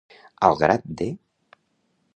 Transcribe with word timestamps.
Al 0.47 0.57
grat 0.61 0.89
de. 1.03 1.09